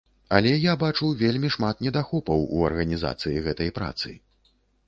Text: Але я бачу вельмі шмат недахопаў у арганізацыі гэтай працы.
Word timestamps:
Але 0.35 0.53
я 0.53 0.73
бачу 0.83 1.09
вельмі 1.19 1.51
шмат 1.57 1.83
недахопаў 1.87 2.39
у 2.57 2.65
арганізацыі 2.71 3.45
гэтай 3.49 3.69
працы. 3.77 4.19